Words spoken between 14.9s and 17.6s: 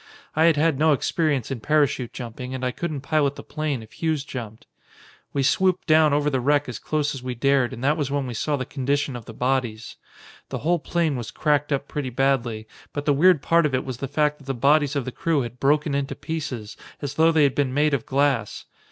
of the crew had broken into pieces, as though they had